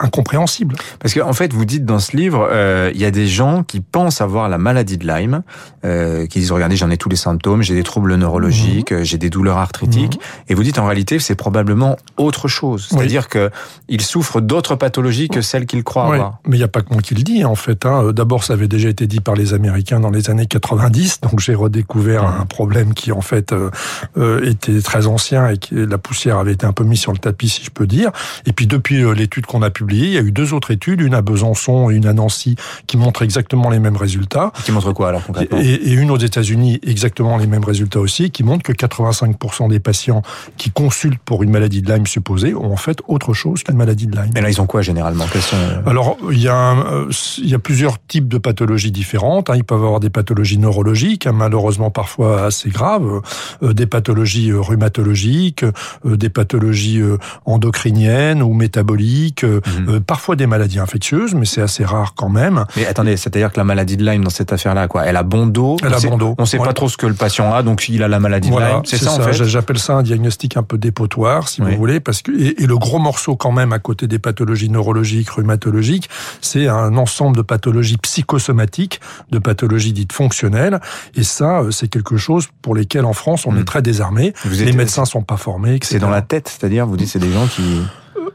incompréhensible. 0.00 0.76
Parce 0.98 1.14
qu'en 1.14 1.28
en 1.28 1.32
fait, 1.32 1.52
vous 1.52 1.64
dites 1.64 1.84
dans 1.84 1.98
ce 1.98 2.16
livre, 2.16 2.48
euh, 2.50 2.90
il 2.94 3.00
y 3.00 3.04
a 3.04 3.10
des 3.10 3.26
gens 3.26 3.62
qui 3.62 3.80
pensent 3.80 4.20
avoir 4.20 4.48
la 4.48 4.58
maladie 4.58 4.98
de 4.98 5.06
Lyme, 5.06 5.42
euh, 5.84 6.26
qui 6.26 6.40
disent 6.40 6.52
regardez, 6.52 6.76
j'en 6.76 6.90
ai 6.90 6.96
tous 6.96 7.08
les 7.08 7.16
symptômes, 7.16 7.62
j'ai 7.62 7.74
des 7.74 7.82
troubles 7.82 8.14
neurologiques, 8.14 8.92
mhm. 8.92 9.04
j'ai 9.04 9.18
des 9.18 9.30
douleurs 9.30 9.58
arthritiques, 9.58 10.16
mhm. 10.16 10.44
et 10.48 10.54
vous 10.54 10.62
dites 10.62 10.78
en 10.78 10.86
réalité, 10.86 11.18
c'est 11.18 11.34
probablement 11.34 11.96
autre 12.16 12.48
chose. 12.48 12.88
C'est-à-dire 12.90 13.28
que 13.28 13.50
ils 13.88 14.02
souffrent 14.02 14.40
d'autres 14.40 14.74
pathologies 14.74 15.28
que 15.28 15.42
celles 15.42 15.66
qu'ils 15.66 15.84
croient 15.84 16.14
avoir. 16.14 16.38
Mais 16.46 16.56
il 16.56 16.60
n'y 16.60 16.64
a 16.64 16.68
pas 16.68 16.82
que 16.82 16.92
moi 16.92 17.02
qui 17.02 17.14
le 17.14 17.22
dis 17.22 17.44
en 17.44 17.54
fait. 17.54 17.86
Hein. 17.86 18.12
D'abord, 18.12 18.44
ça 18.44 18.54
avait 18.54 18.68
déjà 18.68 18.88
été 18.88 19.06
dit 19.06 19.20
par 19.20 19.34
les 19.34 19.54
Américains 19.54 20.00
dans 20.00 20.10
les 20.10 20.30
années 20.30 20.46
90, 20.46 21.20
donc 21.20 21.40
j'ai 21.40 21.54
redécouvert 21.54 22.22
mhm. 22.22 22.40
un 22.40 22.46
problème 22.46 22.94
qui 22.94 23.12
en 23.12 23.20
fait 23.20 23.52
euh, 23.52 23.70
euh, 24.16 24.48
était 24.48 24.80
très 24.80 25.06
ancien 25.06 25.48
et 25.48 25.58
que 25.58 25.74
la 25.74 25.98
poussière 25.98 26.38
avait 26.38 26.52
été 26.52 26.66
un 26.66 26.72
peu 26.72 26.84
mise 26.84 27.00
sur 27.00 27.12
le 27.12 27.18
tapis, 27.18 27.48
si 27.48 27.64
je 27.64 27.70
peux 27.70 27.86
dire. 27.86 28.10
Et 28.46 28.52
puis 28.52 28.66
depuis 28.66 29.02
euh, 29.02 29.12
l'étude 29.12 29.46
qu'on 29.46 29.62
a 29.62 29.70
publiée 29.70 29.89
il 29.98 30.12
y 30.12 30.18
a 30.18 30.22
eu 30.22 30.32
deux 30.32 30.52
autres 30.52 30.70
études, 30.70 31.00
une 31.00 31.14
à 31.14 31.22
Besançon 31.22 31.90
et 31.90 31.94
une 31.94 32.06
à 32.06 32.12
Nancy, 32.12 32.56
qui 32.86 32.96
montrent 32.96 33.22
exactement 33.22 33.70
les 33.70 33.78
mêmes 33.78 33.96
résultats. 33.96 34.52
Qui 34.64 34.72
montrent 34.72 34.92
quoi 34.92 35.08
alors 35.08 35.24
concrètement? 35.24 35.58
Et, 35.60 35.92
une 35.92 36.10
aux 36.10 36.18
États-Unis, 36.18 36.80
exactement 36.86 37.36
les 37.36 37.46
mêmes 37.46 37.64
résultats 37.64 38.00
aussi, 38.00 38.30
qui 38.30 38.42
montrent 38.42 38.62
que 38.62 38.72
85% 38.72 39.68
des 39.68 39.80
patients 39.80 40.22
qui 40.56 40.70
consultent 40.70 41.20
pour 41.24 41.42
une 41.42 41.50
maladie 41.50 41.82
de 41.82 41.92
Lyme 41.92 42.06
supposée 42.06 42.54
ont 42.54 42.72
en 42.72 42.76
fait 42.76 43.00
autre 43.08 43.34
chose 43.34 43.62
qu'une 43.62 43.76
maladie 43.76 44.06
de 44.06 44.16
Lyme. 44.16 44.30
Mais 44.34 44.40
là, 44.40 44.50
ils 44.50 44.60
ont 44.60 44.66
quoi 44.66 44.82
généralement? 44.82 45.26
Sont... 45.26 45.56
Euh, 45.56 45.88
alors, 45.88 46.16
il 46.30 46.40
y, 46.40 46.48
a 46.48 46.72
euh, 46.72 47.10
il 47.38 47.48
y 47.48 47.54
a 47.54 47.58
plusieurs 47.58 48.04
types 48.06 48.28
de 48.28 48.38
pathologies 48.38 48.92
différentes. 48.92 49.50
Hein. 49.50 49.56
Ils 49.56 49.64
peuvent 49.64 49.84
avoir 49.84 50.00
des 50.00 50.10
pathologies 50.10 50.58
neurologiques, 50.58 51.26
hein, 51.26 51.32
malheureusement 51.32 51.90
parfois 51.90 52.46
assez 52.46 52.70
graves, 52.70 53.22
euh, 53.62 53.72
des 53.72 53.86
pathologies 53.86 54.52
rhumatologiques, 54.52 55.64
des 56.04 56.28
pathologies 56.28 57.02
endocriniennes 57.44 58.42
ou 58.42 58.52
métaboliques, 58.54 59.44
mhm. 59.44 59.79
Mhm. 59.80 59.94
Euh, 59.94 60.00
parfois 60.00 60.36
des 60.36 60.46
maladies 60.46 60.78
infectieuses, 60.78 61.34
mais 61.34 61.46
c'est 61.46 61.62
assez 61.62 61.84
rare 61.84 62.14
quand 62.14 62.28
même. 62.28 62.64
Mais 62.76 62.86
attendez, 62.86 63.16
c'est-à-dire 63.16 63.52
que 63.52 63.58
la 63.58 63.64
maladie 63.64 63.96
de 63.96 64.04
Lyme 64.08 64.24
dans 64.24 64.30
cette 64.30 64.52
affaire-là, 64.52 64.88
quoi, 64.88 65.04
elle 65.04 65.16
a 65.16 65.22
bon 65.22 65.46
dos. 65.46 65.76
Elle 65.82 65.94
a 65.94 66.00
bon 66.00 66.16
dos. 66.16 66.34
On 66.38 66.46
sait 66.46 66.58
pas 66.58 66.72
trop 66.72 66.88
ce 66.88 66.96
que 66.96 67.06
le 67.06 67.14
patient 67.14 67.52
a, 67.52 67.62
donc 67.62 67.88
il 67.88 68.02
a 68.02 68.08
la 68.08 68.20
maladie 68.20 68.50
de 68.50 68.56
Lyme. 68.56 68.82
C'est 68.84 68.98
ça, 68.98 69.12
en 69.12 69.20
fait. 69.20 69.32
J'appelle 69.32 69.78
ça 69.78 69.94
un 69.94 70.02
diagnostic 70.02 70.56
un 70.56 70.62
peu 70.62 70.78
dépotoir, 70.78 71.48
si 71.48 71.60
vous 71.60 71.76
voulez, 71.76 72.00
parce 72.00 72.22
que 72.22 72.30
et, 72.30 72.66
le 72.66 72.78
gros 72.78 72.98
morceau 72.98 73.36
quand 73.36 73.52
même 73.52 73.72
à 73.72 73.78
côté 73.78 74.06
des 74.06 74.18
pathologies 74.18 74.70
neurologiques, 74.70 75.30
rhumatologiques, 75.30 76.08
c'est 76.40 76.68
un 76.68 76.96
ensemble 76.96 77.36
de 77.36 77.42
pathologies 77.42 77.96
psychosomatiques, 77.96 79.00
de 79.30 79.38
pathologies 79.38 79.92
dites 79.92 80.12
fonctionnelles, 80.12 80.80
et 81.14 81.24
ça, 81.24 81.60
euh, 81.60 81.70
c'est 81.70 81.88
quelque 81.88 82.16
chose 82.16 82.48
pour 82.62 82.74
lesquels 82.74 83.04
en 83.04 83.12
France 83.12 83.46
on 83.46 83.56
est 83.56 83.60
hmm. 83.60 83.64
très 83.64 83.82
désarmé. 83.82 84.34
Les 84.50 84.72
médecins 84.72 85.04
sont 85.04 85.22
pas 85.22 85.36
formés. 85.36 85.78
C'est 85.82 85.98
dans 85.98 86.10
la 86.10 86.22
tête, 86.22 86.48
c'est-à-dire 86.48 86.86
vous 86.86 86.96
dites 86.96 87.08
c'est 87.08 87.18
des 87.18 87.32
gens 87.32 87.46
qui 87.46 87.80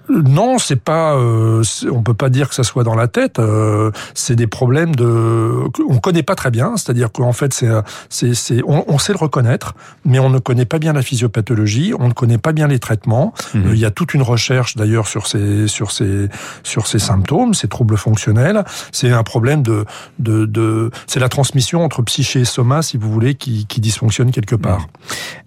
non, 0.10 0.58
c'est 0.58 0.76
pas. 0.76 1.16
Euh, 1.16 1.64
on 1.92 2.04
peut 2.04 2.14
pas 2.14 2.30
dire 2.30 2.50
que 2.50 2.56
ça 2.56 2.64
soit 2.64 2.84
dans 2.84 2.96
la 2.96 3.08
tête. 3.08 3.40
Euh, 3.40 3.92
c'est 4.14 4.36
des 4.36 4.48
problèmes 4.48 4.96
de. 4.96 5.52
On 5.88 5.98
connaît 5.98 6.24
pas 6.24 6.36
très 6.36 6.52
bien. 6.52 6.78
C'est-à-dire 6.78 7.12
qu'en 7.12 7.34
fait, 7.34 7.54
c'est, 7.54 7.70
c'est, 8.10 8.34
c'est, 8.34 8.62
on, 8.66 8.98
sait 8.98 9.14
le 9.14 9.18
reconnaître, 9.18 9.74
mais 10.06 10.20
on 10.20 10.30
ne 10.30 10.40
connaît 10.40 10.66
pas 10.66 10.80
bien 10.80 10.94
la 10.94 11.02
physiopathologie. 11.02 11.94
On 11.98 12.08
ne 12.08 12.14
connaît 12.14 12.38
pas 12.38 12.52
bien 12.54 12.68
les 12.68 12.80
traitements. 12.80 13.34
Mhm. 13.54 13.72
Il 13.74 13.80
y 13.80 13.86
a 13.86 13.92
toute 13.92 14.14
une 14.14 14.22
recherche 14.22 14.76
d'ailleurs 14.76 15.08
sur 15.08 15.28
ces, 15.28 15.68
sur 15.68 15.92
ces, 15.92 16.30
sur 16.64 16.88
ces 16.88 17.00
symptômes, 17.00 17.54
ces 17.54 17.68
troubles 17.68 17.98
fonctionnels. 17.98 18.64
C'est 18.92 19.12
un 19.12 19.24
problème 19.24 19.64
de, 19.64 19.86
de, 20.20 20.46
de 20.46 20.92
c'est 21.08 21.20
la 21.20 21.30
transmission 21.30 21.84
entre 21.84 22.02
psyché 22.04 22.42
et 22.42 22.46
soma, 22.46 22.82
si 22.82 22.98
vous 22.98 23.12
voulez, 23.12 23.36
qui, 23.36 23.66
qui 23.66 23.82
dysfonctionne 23.82 24.32
quelque 24.32 24.56
part. 24.56 24.80
Mhm. 24.80 24.86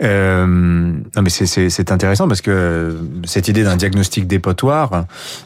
Euh, 0.03 0.47
non, 0.47 1.23
mais 1.23 1.31
c'est, 1.31 1.47
c'est, 1.47 1.71
c'est 1.71 1.93
intéressant 1.93 2.29
parce 2.29 2.41
que 2.41 2.99
cette 3.25 3.49
idée 3.49 3.65
d'un 3.65 3.77
diagnostic 3.77 4.27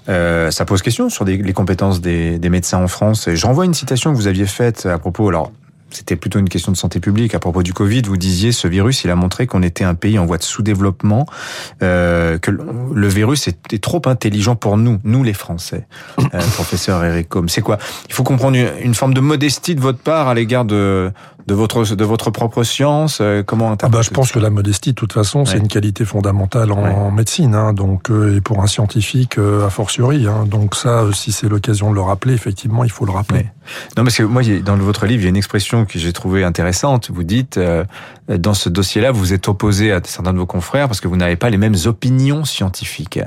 euh, 0.09 0.50
ça 0.50 0.64
pose 0.64 0.82
question 0.82 1.09
sur 1.09 1.25
les 1.25 1.52
compétences 1.52 2.00
des, 2.00 2.38
médecins 2.50 2.78
en 2.78 2.88
France. 2.88 3.28
Et 3.28 3.37
je 3.37 3.47
renvoie 3.47 3.64
une 3.64 3.75
citation 3.75 4.12
que 4.12 4.16
vous 4.16 4.26
aviez 4.26 4.47
faite 4.47 4.87
à 4.87 4.99
propos, 4.99 5.28
alors 5.28 5.52
c'était 5.92 6.16
plutôt 6.16 6.38
une 6.38 6.49
question 6.49 6.73
de 6.73 6.76
santé 6.76 7.00
publique. 7.00 7.35
À 7.35 7.38
propos 7.38 7.62
du 7.62 7.73
Covid, 7.73 8.02
vous 8.02 8.16
disiez 8.16 8.52
ce 8.52 8.66
virus, 8.66 9.04
il 9.04 9.11
a 9.11 9.16
montré 9.16 9.47
qu'on 9.47 9.62
était 9.62 9.85
un 9.85 9.94
pays 9.94 10.18
en 10.18 10.26
voie 10.26 10.38
de 10.38 10.42
sous-développement, 10.42 11.26
euh, 11.82 12.38
que 12.38 12.50
le 12.50 13.09
virus 13.09 13.49
était 13.49 13.78
trop 13.78 14.02
intelligent 14.06 14.56
pour 14.56 14.76
nous, 14.76 14.99
nous 15.04 15.23
les 15.23 15.35
Français. 15.35 15.87
Euh, 16.18 16.40
professeur 16.54 17.04
Eric 17.04 17.28
Combe, 17.28 17.50
c'est 17.50 17.61
quoi? 17.61 17.78
Il 18.09 18.14
faut 18.14 18.23
comprendre 18.23 18.56
une, 18.82 18.94
forme 18.94 19.12
de 19.14 19.21
modestie 19.21 19.75
de 19.75 19.80
votre 19.80 19.99
part 19.99 20.28
à 20.28 20.35
l'égard 20.35 20.64
de 20.64 21.12
de 21.46 21.54
votre 21.54 21.94
de 21.94 22.04
votre 22.04 22.30
propre 22.30 22.62
science 22.62 23.18
euh, 23.20 23.42
Comment 23.42 23.76
ah 23.80 23.88
bah, 23.88 24.02
Je 24.02 24.11
pense 24.11 24.32
que 24.32 24.38
la 24.38 24.50
modestie, 24.50 24.90
de 24.90 24.94
toute 24.94 25.12
façon, 25.12 25.44
c'est 25.44 25.58
une 25.58 25.68
qualité 25.68 26.04
fondamentale 26.04 26.72
en, 26.72 27.11
médecine, 27.11 27.54
hein, 27.54 27.72
donc 27.72 28.11
euh, 28.11 28.37
et 28.37 28.40
pour 28.40 28.62
un 28.62 28.66
scientifique 28.66 29.38
euh, 29.38 29.66
a 29.66 29.70
fortiori. 29.70 30.26
Hein, 30.26 30.46
donc 30.46 30.75
ça, 30.75 31.04
si 31.12 31.32
c'est 31.32 31.49
l'occasion 31.49 31.90
de 31.90 31.94
le 31.94 32.00
rappeler, 32.00 32.34
effectivement, 32.34 32.84
il 32.84 32.90
faut 32.90 33.04
le 33.04 33.12
rappeler. 33.12 33.46
Non, 33.96 34.04
parce 34.04 34.16
que 34.16 34.22
moi, 34.22 34.42
dans 34.64 34.76
votre 34.76 35.06
livre, 35.06 35.22
il 35.22 35.25
y 35.25 35.26
a 35.26 35.30
une 35.30 35.37
expression 35.37 35.84
que 35.84 35.99
j'ai 35.99 36.12
trouvée 36.12 36.44
intéressante. 36.44 37.11
Vous 37.11 37.22
dites, 37.22 37.58
dans 38.28 38.54
ce 38.54 38.68
dossier-là, 38.68 39.12
vous 39.12 39.32
êtes 39.32 39.49
opposé 39.49 39.92
à 39.92 40.00
certains 40.04 40.32
de 40.32 40.38
vos 40.38 40.46
confrères 40.46 40.88
parce 40.88 41.00
que 41.00 41.08
vous 41.08 41.16
n'avez 41.16 41.37
pas 41.37 41.50
les 41.50 41.58
mêmes 41.58 41.76
opinions 41.87 42.44
scientifiques. 42.44 43.20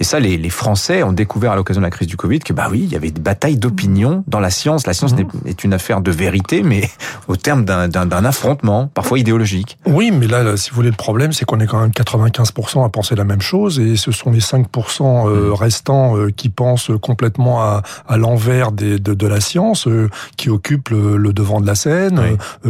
Et 0.00 0.04
ça, 0.04 0.18
les, 0.18 0.36
les 0.36 0.50
Français 0.50 1.02
ont 1.02 1.12
découvert 1.12 1.52
à 1.52 1.56
l'occasion 1.56 1.80
de 1.80 1.86
la 1.86 1.90
crise 1.90 2.08
du 2.08 2.16
Covid 2.16 2.40
que 2.40 2.52
bah 2.52 2.68
oui, 2.70 2.80
il 2.84 2.92
y 2.92 2.96
avait 2.96 3.10
des 3.10 3.20
batailles 3.20 3.56
d'opinion 3.56 4.24
dans 4.26 4.40
la 4.40 4.50
science. 4.50 4.86
La 4.86 4.92
science 4.92 5.14
mmh. 5.14 5.46
est 5.46 5.64
une 5.64 5.72
affaire 5.72 6.00
de 6.00 6.10
vérité, 6.10 6.62
mais 6.62 6.90
au 7.28 7.36
terme 7.36 7.64
d'un 7.64 8.24
affrontement, 8.24 8.88
parfois 8.88 9.18
idéologique. 9.18 9.78
Oui, 9.86 10.10
mais 10.10 10.26
là, 10.26 10.56
si 10.56 10.70
vous 10.70 10.76
voulez, 10.76 10.90
le 10.90 10.96
problème, 10.96 11.32
c'est 11.32 11.44
qu'on 11.44 11.60
est 11.60 11.66
quand 11.66 11.80
même 11.80 11.90
95% 11.90 12.84
à 12.84 12.88
penser 12.88 13.14
la 13.14 13.24
même 13.24 13.40
chose, 13.40 13.78
et 13.78 13.96
ce 13.96 14.10
sont 14.12 14.30
les 14.30 14.40
5% 14.40 15.28
euh, 15.28 15.50
mmh. 15.50 15.52
restants 15.52 16.16
euh, 16.16 16.30
qui 16.30 16.48
pensent 16.48 16.90
complètement 17.00 17.62
à, 17.62 17.82
à 18.08 18.16
l'envers 18.16 18.72
de, 18.72 18.98
de, 18.98 19.26
la 19.26 19.40
science, 19.40 19.86
euh, 19.86 20.10
qui 20.36 20.50
occupent 20.50 20.90
le, 20.90 21.32
devant 21.32 21.60
de 21.60 21.66
la 21.66 21.74
scène, 21.74 22.20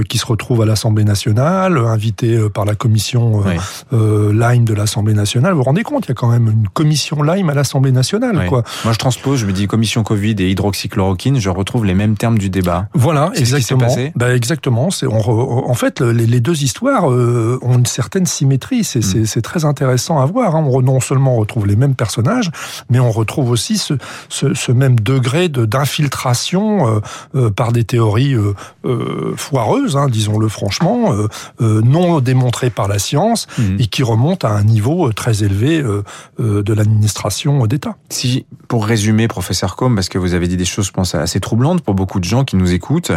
qui 0.09 0.19
se 0.19 0.27
retrouvent 0.27 0.63
à 0.63 0.67
l'Assemblée 0.67 1.05
nationale, 1.05 1.77
invités 1.77 2.49
par 2.49 2.65
la 2.65 2.75
commission 2.75 3.43
oui. 3.45 4.35
Line 4.35 4.65
de 4.65 4.75
l'Assemblée 4.75 5.15
nationale. 5.15 5.53
Vous 5.53 5.59
vous 5.59 5.65
rendez 5.65 5.83
compte, 5.83 6.07
il 6.07 6.09
y 6.09 6.13
a 6.13 6.15
quand 6.15 6.31
même 6.31 6.49
une 6.49 6.69
commission 6.69 7.23
Lyme 7.25 7.51
à 7.51 7.55
l'Assemblée 7.55 7.93
nationale. 7.93 8.47
Quoi. 8.49 8.63
Moi, 8.85 8.93
je 8.93 8.99
transpose, 8.99 9.41
je 9.41 9.47
me 9.47 9.53
dis 9.53 9.67
commission 9.67 10.03
Covid 10.03 10.37
et 10.39 10.51
hydroxychloroquine, 10.51 11.41
je 11.41 11.51
retrouve 11.51 11.85
les 11.85 11.95
mêmes 11.95 12.17
termes 12.17 12.39
du 12.39 12.51
débat. 12.51 12.89
Voilà, 12.95 13.31
exactement. 13.35 13.89
Ce 13.89 14.11
bah, 14.15 14.35
exactement. 14.35 14.91
C'est, 14.91 15.07
on, 15.07 15.71
en 15.71 15.75
fait, 15.75 16.01
les, 16.01 16.41
deux 16.41 16.63
histoires 16.63 17.11
euh, 17.11 17.59
ont 17.63 17.79
une 17.79 17.87
certaine 17.87 18.27
symétrie. 18.27 18.81
Mm. 18.81 19.03
C'est, 19.03 19.27
c'est, 19.27 19.43
très 19.43 19.65
intéressant 19.65 20.21
à 20.21 20.27
voir. 20.27 20.57
Hein. 20.57 20.65
On, 20.67 20.83
non 20.83 21.01
seulement 21.01 21.37
on 21.37 21.39
retrouve 21.39 21.67
les 21.67 21.77
mêmes 21.77 21.95
personnages, 21.95 22.51
mais 22.91 23.01
on 23.01 23.11
retrouve 23.11 23.51
aussi 23.51 23.79
ce, 23.79 23.95
ce, 24.29 24.55
ce 24.55 24.73
même 24.73 24.99
degré 25.01 25.49
de, 25.49 25.65
d'infiltration 25.65 26.89
euh, 26.89 27.01
euh, 27.35 27.51
par 27.51 27.73
des 27.73 27.85
théories 27.85 28.35
foireuses, 29.37 29.97
hein, 29.97 30.09
disons-le 30.09 30.49
franchement, 30.49 31.13
non 31.61 32.21
démontrées 32.21 32.71
par 32.71 32.89
la 32.89 32.99
science 32.99 33.47
mm. 33.59 33.77
et 33.79 33.87
qui 33.87 34.03
remontent 34.03 34.47
à 34.47 34.53
un 34.53 34.65
niveau 34.65 35.13
très 35.13 35.43
élevé 35.43 35.83
de 36.39 36.73
l'administration 36.73 37.04
d'État. 37.67 37.97
Si, 38.09 38.47
pour 38.69 38.87
résumer, 38.87 39.29
professeur 39.29 39.77
Combe, 39.77 39.95
parce 39.95 40.09
que 40.09 40.19
vous 40.19 40.35
avez 40.35 40.49
dit 40.49 40.57
des 40.57 40.65
choses, 40.65 40.87
je 40.87 40.93
pense, 40.93 41.15
assez 41.15 41.41
troublantes 41.41 41.83
pour 41.83 41.95
beaucoup 41.95 42.21
de 42.21 42.25
gens 42.25 42.45
qui 42.45 42.57
nous 42.57 42.73
écoutent, 42.73 43.13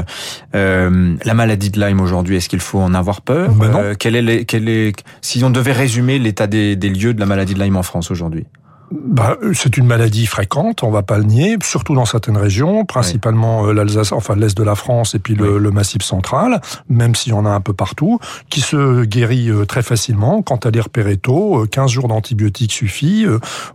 euh, 0.55 1.15
la 1.23 1.33
maladie 1.33 1.69
de 1.69 1.79
Lyme 1.79 2.01
aujourd'hui, 2.01 2.37
est-ce 2.37 2.49
qu'il 2.49 2.59
faut 2.59 2.79
en 2.79 2.93
avoir 2.93 3.21
peur? 3.21 3.51
Ben 3.51 3.73
euh, 3.75 3.95
quel 3.97 4.15
est, 4.15 4.45
quel 4.45 4.69
est, 4.69 5.03
Si 5.21 5.43
on 5.43 5.49
devait 5.49 5.71
résumer 5.71 6.19
l'état 6.19 6.47
des, 6.47 6.75
des 6.75 6.89
lieux 6.89 7.13
de 7.13 7.19
la 7.19 7.25
maladie 7.25 7.53
de 7.53 7.63
Lyme 7.63 7.77
en 7.77 7.83
France 7.83 8.11
aujourd'hui? 8.11 8.45
Bah, 8.91 9.35
c'est 9.53 9.75
une 9.75 9.85
maladie 9.85 10.25
fréquente, 10.25 10.81
on 10.81 10.91
va 10.91 11.03
pas 11.03 11.17
le 11.17 11.25
nier, 11.25 11.57
surtout 11.61 11.93
dans 11.93 12.05
certaines 12.05 12.37
régions, 12.37 12.85
principalement 12.85 13.63
oui. 13.63 13.69
Euh, 13.69 13.73
l'Alsace, 13.73 14.13
enfin 14.13 14.35
l'est 14.35 14.55
de 14.55 14.63
la 14.63 14.75
France 14.75 15.13
et 15.13 15.19
puis 15.19 15.35
le, 15.35 15.55
oui. 15.55 15.63
le, 15.63 15.71
Massif 15.71 16.01
central, 16.01 16.61
même 16.89 17.13
s'il 17.13 17.33
y 17.33 17.35
en 17.35 17.45
a 17.45 17.49
un 17.49 17.59
peu 17.59 17.73
partout, 17.73 18.19
qui 18.49 18.61
se 18.61 19.03
guérit 19.03 19.49
euh, 19.49 19.65
très 19.65 19.81
facilement 19.81 20.41
quand 20.41 20.65
elle 20.65 20.77
est 20.77 20.81
repérée 20.81 21.17
tôt. 21.17 21.65
15 21.69 21.83
euh, 21.83 21.87
jours 21.87 22.07
d'antibiotiques 22.07 22.71
suffit, 22.71 23.25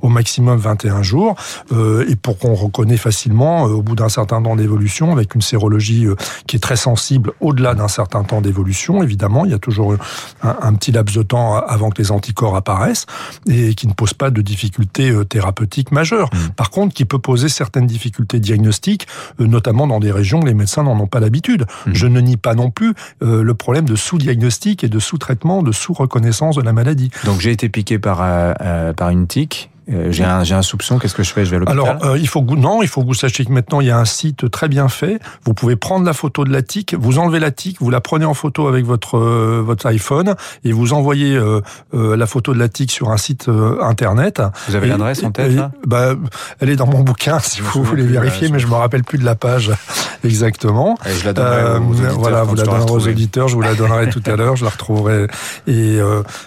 au 0.00 0.08
maximum 0.08 0.58
21 0.58 1.02
jours, 1.02 1.36
et 1.72 2.16
pour 2.16 2.38
qu'on 2.38 2.54
reconnaît 2.54 2.96
facilement 2.96 3.64
au 3.64 3.82
bout 3.82 3.94
d'un 3.94 4.08
certain 4.08 4.42
temps 4.42 4.56
d'évolution, 4.56 5.12
avec 5.12 5.34
une 5.34 5.42
sérologie 5.42 6.06
qui 6.46 6.56
est 6.56 6.60
très 6.60 6.76
sensible 6.76 7.32
au-delà 7.40 7.74
d'un 7.74 7.88
certain 7.88 8.24
temps 8.24 8.40
d'évolution. 8.40 9.02
Évidemment, 9.02 9.44
il 9.44 9.50
y 9.50 9.54
a 9.54 9.58
toujours 9.58 9.94
un, 10.42 10.56
un 10.60 10.74
petit 10.74 10.92
laps 10.92 11.16
de 11.16 11.22
temps 11.22 11.56
avant 11.56 11.90
que 11.90 12.00
les 12.00 12.10
anticorps 12.10 12.56
apparaissent 12.56 13.06
et 13.48 13.74
qui 13.74 13.86
ne 13.86 13.92
pose 13.92 14.14
pas 14.14 14.30
de 14.30 14.40
difficultés 14.40 15.01
difficultés 15.10 15.28
thérapeutiques 15.28 15.92
majeures. 15.92 16.30
Mmh. 16.32 16.48
Par 16.56 16.70
contre, 16.70 16.94
qui 16.94 17.04
peut 17.04 17.18
poser 17.18 17.48
certaines 17.48 17.86
difficultés 17.86 18.40
diagnostiques, 18.40 19.06
euh, 19.40 19.46
notamment 19.46 19.86
dans 19.86 20.00
des 20.00 20.12
régions 20.12 20.40
où 20.40 20.46
les 20.46 20.54
médecins 20.54 20.82
n'en 20.82 20.98
ont 20.98 21.06
pas 21.06 21.20
l'habitude. 21.20 21.66
Mmh. 21.86 21.90
Je 21.94 22.06
ne 22.06 22.20
nie 22.20 22.36
pas 22.36 22.54
non 22.54 22.70
plus 22.70 22.94
euh, 23.22 23.42
le 23.42 23.54
problème 23.54 23.84
de 23.84 23.96
sous-diagnostic 23.96 24.84
et 24.84 24.88
de 24.88 24.98
sous-traitement, 24.98 25.62
de 25.62 25.72
sous-reconnaissance 25.72 26.56
de 26.56 26.62
la 26.62 26.72
maladie. 26.72 27.10
Donc 27.24 27.40
j'ai 27.40 27.50
été 27.50 27.68
piqué 27.68 27.98
par, 27.98 28.22
euh, 28.22 28.52
euh 28.60 28.92
par 28.92 29.10
une 29.10 29.26
tique 29.26 29.71
euh, 29.90 30.12
j'ai 30.12 30.24
un, 30.24 30.40
un, 30.40 30.62
soupçon, 30.62 30.98
qu'est-ce 30.98 31.14
que 31.14 31.22
je 31.22 31.32
fais? 31.32 31.44
Je 31.44 31.50
vais 31.50 31.56
à 31.56 31.60
l'hôpital? 31.60 31.78
Alors, 31.78 32.04
euh, 32.04 32.18
il 32.18 32.28
faut 32.28 32.42
que, 32.42 32.54
non, 32.54 32.82
il 32.82 32.88
faut 32.88 33.00
que 33.02 33.06
vous 33.06 33.14
sachiez 33.14 33.44
que 33.44 33.50
maintenant, 33.52 33.80
il 33.80 33.88
y 33.88 33.90
a 33.90 33.98
un 33.98 34.04
site 34.04 34.50
très 34.50 34.68
bien 34.68 34.88
fait. 34.88 35.18
Vous 35.44 35.54
pouvez 35.54 35.76
prendre 35.76 36.06
la 36.06 36.12
photo 36.12 36.44
de 36.44 36.52
la 36.52 36.62
tique, 36.62 36.94
vous 36.94 37.18
enlevez 37.18 37.40
la 37.40 37.50
tique, 37.50 37.78
vous 37.80 37.90
la 37.90 38.00
prenez 38.00 38.24
en 38.24 38.34
photo 38.34 38.68
avec 38.68 38.84
votre, 38.84 39.18
euh, 39.18 39.62
votre 39.64 39.86
iPhone 39.86 40.34
et 40.64 40.72
vous 40.72 40.92
envoyez 40.92 41.34
euh, 41.34 41.60
euh, 41.94 42.16
la 42.16 42.26
photo 42.26 42.54
de 42.54 42.58
la 42.58 42.68
tique 42.68 42.92
sur 42.92 43.10
un 43.10 43.16
site 43.16 43.48
Internet. 43.80 44.40
Vous 44.68 44.76
avez 44.76 44.86
l'adresse 44.88 45.22
en 45.24 45.30
tête, 45.32 45.52
là? 45.52 45.72
bah, 45.86 46.14
Elle 46.60 46.70
est 46.70 46.76
dans 46.76 46.86
mon 46.86 47.00
bouquin, 47.00 47.40
si 47.40 47.60
vous 47.60 47.82
voulez 47.82 48.04
vérifier, 48.04 48.48
mais 48.50 48.58
je 48.58 48.66
me 48.66 48.74
rappelle 48.74 49.04
plus 49.04 49.18
de 49.18 49.24
la 49.24 49.34
page 49.34 49.72
exactement. 50.24 50.96
Et 51.06 51.12
je 51.12 51.24
la 51.24 51.32
donnerai 51.32 51.78
aux 51.78 51.90
auditeurs 51.90 52.18
Voilà, 52.18 52.42
vous 52.44 52.54
la 52.54 52.64
donnerez 52.64 52.90
aux 52.90 53.08
auditeurs, 53.08 53.48
je 53.48 53.54
vous 53.54 53.62
la 53.62 53.74
donnerai 53.74 54.10
tout 54.10 54.22
à 54.26 54.36
l'heure, 54.36 54.56
je 54.56 54.64
la 54.64 54.70
retrouverai. 54.70 55.26
Et, 55.66 55.98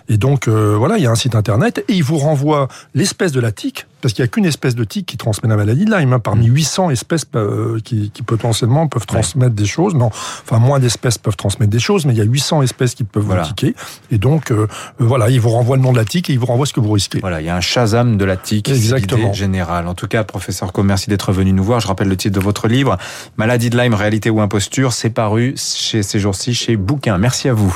et 0.10 0.18
donc, 0.18 0.48
voilà, 0.48 0.98
il 0.98 1.04
y 1.04 1.08
a 1.08 1.12
un 1.12 1.16
site 1.16 1.36
Internet 1.36 1.84
et 1.88 1.94
il 1.94 2.04
vous 2.04 2.18
renvoie 2.18 2.68
l'espèce 2.94 3.25
de 3.32 3.40
la 3.40 3.52
tique 3.52 3.86
parce 4.06 4.14
qu'il 4.14 4.22
n'y 4.22 4.28
a 4.28 4.32
qu'une 4.32 4.46
espèce 4.46 4.76
de 4.76 4.84
tique 4.84 5.08
qui 5.08 5.18
transmet 5.18 5.50
la 5.50 5.56
maladie 5.56 5.84
de 5.84 5.90
Lyme. 5.90 6.14
Hein, 6.14 6.20
parmi 6.20 6.46
800 6.46 6.92
espèces 6.92 7.26
euh, 7.36 7.80
qui, 7.84 8.12
qui, 8.12 8.22
potentiellement 8.22 8.88
peuvent 8.88 9.08
transmettre 9.08 9.50
ouais. 9.50 9.56
des 9.56 9.66
choses, 9.66 9.96
non, 9.96 10.12
enfin 10.44 10.60
moins 10.60 10.80
d'espèces 10.80 11.18
peuvent 11.18 11.36
transmettre 11.36 11.72
des 11.72 11.80
choses, 11.80 12.06
mais 12.06 12.14
il 12.14 12.18
y 12.18 12.22
a 12.22 12.26
800 12.26 12.62
espèces 12.62 12.94
qui 12.94 13.04
peuvent 13.04 13.24
voilà. 13.24 13.42
vous 13.42 13.48
tiquer. 13.48 13.74
Et 14.12 14.20
donc, 14.20 14.52
euh, 14.52 14.68
voilà, 15.00 15.32
il 15.32 15.40
vous 15.40 15.50
renvoie 15.50 15.76
le 15.76 15.82
nom 15.82 15.92
de 15.92 15.98
la 15.98 16.06
tique 16.06 16.30
et 16.30 16.34
il 16.34 16.38
vous 16.38 16.46
renvoie 16.46 16.68
ce 16.68 16.74
que 16.74 16.80
vous 16.80 16.92
risquez. 16.92 17.18
Voilà, 17.20 17.42
il 17.42 17.48
y 17.48 17.50
a 17.50 17.56
un 17.56 17.62
Shazam 17.62 18.18
de 18.18 18.26
la 18.26 18.38
tique. 18.38 18.70
Exactement. 18.70 19.34
général. 19.34 19.88
En 19.88 19.96
tout 19.96 20.08
cas, 20.08 20.24
professeur 20.24 20.72
Co, 20.72 20.84
merci 20.84 21.10
d'être 21.10 21.32
venu 21.32 21.52
nous 21.52 21.64
voir. 21.64 21.80
Je 21.80 21.88
rappelle 21.88 22.08
le 22.08 22.18
titre 22.18 22.36
de 22.36 22.44
votre 22.44 22.68
livre, 22.68 22.98
Maladie 23.38 23.72
de 23.72 23.78
Lyme, 23.78 23.96
réalité 23.96 24.30
ou 24.30 24.40
imposture. 24.40 24.94
C'est 24.94 25.10
paru 25.10 25.56
chez 25.58 26.04
ces 26.04 26.20
jours-ci 26.20 26.54
chez 26.54 26.76
Bouquin. 26.76 27.18
Merci 27.18 27.50
à 27.50 27.54
vous. 27.54 27.74